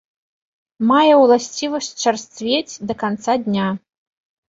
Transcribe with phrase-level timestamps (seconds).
[0.91, 3.67] Мае ўласцівасць чарсцвець да канца дня.